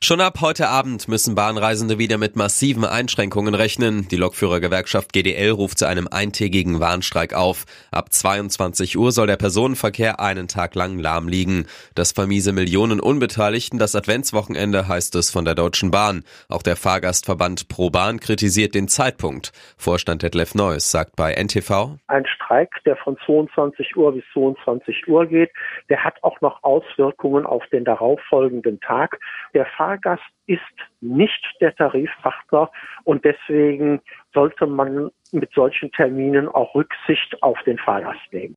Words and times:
Schon 0.00 0.20
ab 0.20 0.38
heute 0.40 0.68
Abend 0.68 1.06
müssen 1.08 1.34
Bahnreisende 1.34 1.98
wieder 1.98 2.18
mit 2.18 2.34
massiven 2.36 2.84
Einschränkungen 2.84 3.54
rechnen. 3.54 4.08
Die 4.08 4.16
Lokführergewerkschaft 4.16 5.12
GDL 5.12 5.50
ruft 5.50 5.78
zu 5.78 5.86
einem 5.86 6.08
eintägigen 6.10 6.80
Warnstreik 6.80 7.34
auf. 7.34 7.64
Ab 7.90 8.12
22 8.12 8.98
Uhr 8.98 9.12
soll 9.12 9.28
der 9.28 9.36
Personenverkehr 9.36 10.20
einen 10.20 10.48
Tag 10.48 10.74
lang 10.74 10.98
lahm 10.98 11.28
liegen. 11.28 11.66
Das 11.94 12.12
vermiese 12.12 12.52
Millionen 12.52 13.00
Unbeteiligten 13.00 13.78
das 13.78 13.94
Adventswochenende, 13.94 14.88
heißt 14.88 15.14
es 15.14 15.30
von 15.30 15.44
der 15.44 15.54
Deutschen 15.54 15.90
Bahn. 15.90 16.24
Auch 16.48 16.62
der 16.62 16.76
Fahrgastverband 16.76 17.68
Pro 17.68 17.90
Bahn 17.90 18.18
kritisiert 18.18 18.74
den 18.74 18.88
Zeitpunkt. 18.88 19.52
Vorstand 19.76 20.22
Detlef 20.22 20.54
Neuss 20.54 20.90
sagt 20.90 21.16
bei 21.16 21.34
NTV. 21.34 21.98
Ein 22.08 22.26
Streik, 22.26 22.70
der 22.84 22.96
von 22.96 23.16
22 23.24 23.96
Uhr 23.96 24.12
bis 24.12 24.24
22 24.32 25.06
Uhr 25.08 25.26
geht, 25.26 25.50
der 25.88 26.02
hat 26.04 26.22
auch 26.22 26.40
noch 26.40 26.62
Auswirkungen 26.62 27.46
auf 27.46 27.62
den 27.72 27.84
darauffolgenden 27.84 28.80
Tag. 28.80 29.18
Der 29.54 29.66
Fahrgast 29.76 30.22
ist 30.46 30.60
nicht 31.00 31.44
der 31.60 31.74
Tarifpartner 31.74 32.70
und 33.04 33.24
deswegen 33.24 34.00
sollte 34.32 34.66
man 34.66 35.10
mit 35.30 35.52
solchen 35.52 35.92
Terminen 35.92 36.48
auch 36.48 36.74
Rücksicht 36.74 37.42
auf 37.42 37.58
den 37.64 37.78
Fahrgast 37.78 38.20
nehmen. 38.32 38.56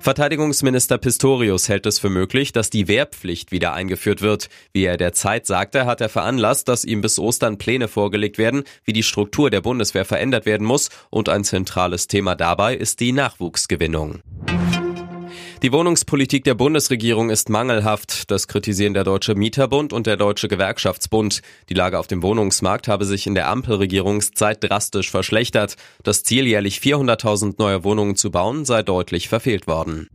Verteidigungsminister 0.00 0.98
Pistorius 0.98 1.70
hält 1.70 1.86
es 1.86 1.98
für 1.98 2.10
möglich, 2.10 2.52
dass 2.52 2.68
die 2.68 2.88
Wehrpflicht 2.88 3.52
wieder 3.52 3.72
eingeführt 3.72 4.20
wird. 4.20 4.50
Wie 4.74 4.84
er 4.84 4.98
der 4.98 5.14
Zeit 5.14 5.46
sagte, 5.46 5.86
hat 5.86 6.02
er 6.02 6.10
veranlasst, 6.10 6.68
dass 6.68 6.84
ihm 6.84 7.00
bis 7.00 7.18
Ostern 7.18 7.56
Pläne 7.56 7.88
vorgelegt 7.88 8.36
werden, 8.36 8.64
wie 8.84 8.92
die 8.92 9.02
Struktur 9.02 9.48
der 9.48 9.62
Bundeswehr 9.62 10.04
verändert 10.04 10.44
werden 10.44 10.66
muss 10.66 10.90
und 11.08 11.30
ein 11.30 11.42
zentrales 11.42 12.06
Thema 12.06 12.34
dabei 12.34 12.74
ist 12.74 13.00
die 13.00 13.12
Nachwuchsgewinnung. 13.12 14.20
Die 15.64 15.72
Wohnungspolitik 15.72 16.44
der 16.44 16.52
Bundesregierung 16.52 17.30
ist 17.30 17.48
mangelhaft. 17.48 18.30
Das 18.30 18.48
kritisieren 18.48 18.92
der 18.92 19.02
Deutsche 19.02 19.34
Mieterbund 19.34 19.94
und 19.94 20.06
der 20.06 20.18
Deutsche 20.18 20.46
Gewerkschaftsbund. 20.46 21.40
Die 21.70 21.74
Lage 21.74 21.98
auf 21.98 22.06
dem 22.06 22.22
Wohnungsmarkt 22.22 22.86
habe 22.86 23.06
sich 23.06 23.26
in 23.26 23.34
der 23.34 23.48
Ampelregierungszeit 23.48 24.62
drastisch 24.62 25.10
verschlechtert. 25.10 25.76
Das 26.02 26.22
Ziel, 26.22 26.46
jährlich 26.46 26.80
400.000 26.80 27.54
neue 27.56 27.82
Wohnungen 27.82 28.14
zu 28.14 28.30
bauen, 28.30 28.66
sei 28.66 28.82
deutlich 28.82 29.30
verfehlt 29.30 29.66
worden. 29.66 30.08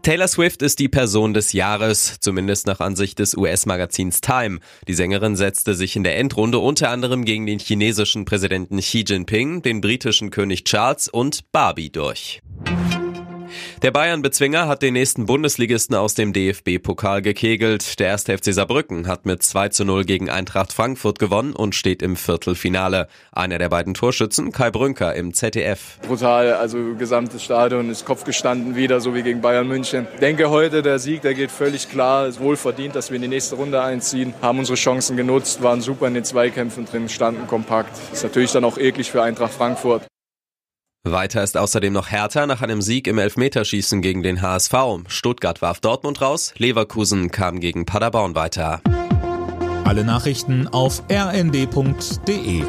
Taylor 0.00 0.28
Swift 0.28 0.62
ist 0.62 0.78
die 0.78 0.88
Person 0.88 1.34
des 1.34 1.52
Jahres, 1.52 2.16
zumindest 2.18 2.66
nach 2.66 2.80
Ansicht 2.80 3.18
des 3.18 3.36
US-Magazins 3.36 4.22
Time. 4.22 4.60
Die 4.88 4.94
Sängerin 4.94 5.36
setzte 5.36 5.74
sich 5.74 5.94
in 5.94 6.04
der 6.04 6.16
Endrunde 6.16 6.58
unter 6.58 6.88
anderem 6.88 7.26
gegen 7.26 7.44
den 7.44 7.58
chinesischen 7.58 8.24
Präsidenten 8.24 8.78
Xi 8.78 9.04
Jinping, 9.06 9.60
den 9.60 9.82
britischen 9.82 10.30
König 10.30 10.64
Charles 10.64 11.08
und 11.08 11.52
Barbie 11.52 11.90
durch. 11.90 12.40
Der 13.82 13.90
Bayern-Bezwinger 13.90 14.66
hat 14.68 14.82
den 14.82 14.94
nächsten 14.94 15.26
Bundesligisten 15.26 15.94
aus 15.94 16.14
dem 16.14 16.32
DFB-Pokal 16.32 17.22
gekegelt. 17.22 17.98
Der 17.98 18.08
erste 18.08 18.36
FC 18.36 18.52
Saarbrücken 18.54 19.06
hat 19.06 19.26
mit 19.26 19.42
2 19.42 19.68
zu 19.68 19.84
0 19.84 20.04
gegen 20.04 20.30
Eintracht 20.30 20.72
Frankfurt 20.72 21.18
gewonnen 21.18 21.52
und 21.52 21.74
steht 21.74 22.02
im 22.02 22.16
Viertelfinale. 22.16 23.08
Einer 23.32 23.58
der 23.58 23.68
beiden 23.68 23.94
Torschützen, 23.94 24.52
Kai 24.52 24.70
Brünker 24.70 25.14
im 25.14 25.34
ZDF. 25.34 25.98
Brutal, 26.06 26.54
also 26.54 26.94
gesamtes 26.94 27.42
Stadion 27.42 27.90
ist 27.90 28.04
Kopf 28.04 28.24
gestanden 28.24 28.76
wieder, 28.76 29.00
so 29.00 29.14
wie 29.14 29.22
gegen 29.22 29.40
Bayern 29.40 29.68
München. 29.68 30.06
Denke 30.20 30.50
heute, 30.50 30.82
der 30.82 30.98
Sieg, 30.98 31.22
der 31.22 31.34
geht 31.34 31.50
völlig 31.50 31.90
klar. 31.90 32.26
Ist 32.26 32.40
wohl 32.40 32.56
verdient, 32.56 32.96
dass 32.96 33.10
wir 33.10 33.16
in 33.16 33.22
die 33.22 33.28
nächste 33.28 33.56
Runde 33.56 33.82
einziehen. 33.82 34.34
Haben 34.42 34.58
unsere 34.58 34.76
Chancen 34.76 35.16
genutzt, 35.16 35.62
waren 35.62 35.80
super 35.80 36.08
in 36.08 36.14
den 36.14 36.24
Zweikämpfen 36.24 36.86
drin, 36.86 37.08
standen 37.08 37.46
kompakt. 37.46 37.96
Ist 38.12 38.24
natürlich 38.24 38.52
dann 38.52 38.64
auch 38.64 38.78
eklig 38.78 39.10
für 39.10 39.22
Eintracht 39.22 39.52
Frankfurt. 39.52 40.06
Weiter 41.12 41.42
ist 41.42 41.56
außerdem 41.56 41.92
noch 41.92 42.10
Hertha 42.10 42.46
nach 42.46 42.62
einem 42.62 42.82
Sieg 42.82 43.06
im 43.06 43.18
Elfmeterschießen 43.18 44.02
gegen 44.02 44.22
den 44.22 44.42
HSV. 44.42 44.74
Stuttgart 45.08 45.62
warf 45.62 45.80
Dortmund 45.80 46.20
raus, 46.20 46.52
Leverkusen 46.56 47.30
kam 47.30 47.60
gegen 47.60 47.86
Paderborn 47.86 48.34
weiter. 48.34 48.80
Alle 49.84 50.04
Nachrichten 50.04 50.66
auf 50.68 51.02
rnd.de 51.10 52.64